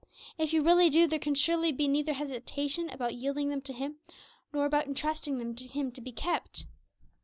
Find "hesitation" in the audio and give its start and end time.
2.13-2.89